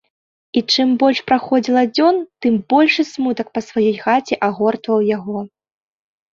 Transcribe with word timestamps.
І 0.61 0.61
чым 0.75 0.93
больш 1.03 1.19
праходзіла 1.29 1.83
дзён, 1.95 2.15
тым 2.47 2.57
большы 2.75 3.01
смутак 3.13 3.47
па 3.59 3.65
сваёй 3.69 3.95
хаце 4.09 4.41
агортваў 4.51 4.99
яго. 5.17 5.39